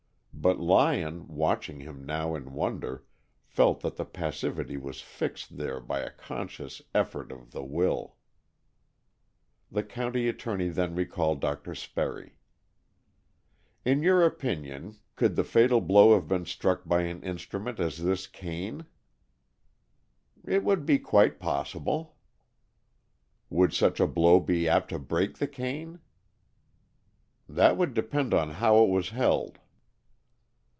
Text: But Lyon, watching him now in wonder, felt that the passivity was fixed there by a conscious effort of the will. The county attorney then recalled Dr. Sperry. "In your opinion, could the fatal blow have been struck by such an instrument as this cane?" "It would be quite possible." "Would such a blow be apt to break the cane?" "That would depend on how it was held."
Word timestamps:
But 0.33 0.59
Lyon, 0.59 1.27
watching 1.27 1.81
him 1.81 2.03
now 2.03 2.33
in 2.33 2.53
wonder, 2.53 3.03
felt 3.43 3.81
that 3.81 3.97
the 3.97 4.05
passivity 4.05 4.75
was 4.75 4.99
fixed 4.99 5.57
there 5.57 5.79
by 5.79 5.99
a 5.99 6.09
conscious 6.09 6.81
effort 6.95 7.31
of 7.31 7.51
the 7.51 7.63
will. 7.63 8.15
The 9.71 9.83
county 9.83 10.27
attorney 10.27 10.69
then 10.69 10.95
recalled 10.95 11.41
Dr. 11.41 11.75
Sperry. 11.75 12.37
"In 13.85 14.01
your 14.01 14.25
opinion, 14.25 14.97
could 15.15 15.35
the 15.35 15.43
fatal 15.43 15.79
blow 15.79 16.15
have 16.15 16.27
been 16.27 16.45
struck 16.45 16.85
by 16.87 17.03
such 17.03 17.17
an 17.17 17.23
instrument 17.23 17.79
as 17.79 18.01
this 18.03 18.25
cane?" 18.25 18.87
"It 20.43 20.63
would 20.63 20.87
be 20.87 20.97
quite 20.97 21.39
possible." 21.39 22.15
"Would 23.51 23.75
such 23.75 23.99
a 23.99 24.07
blow 24.07 24.39
be 24.39 24.67
apt 24.67 24.89
to 24.89 24.97
break 24.97 25.37
the 25.37 25.47
cane?" 25.47 25.99
"That 27.47 27.77
would 27.77 27.93
depend 27.93 28.33
on 28.33 28.49
how 28.53 28.81
it 28.83 28.89
was 28.89 29.09
held." 29.09 29.59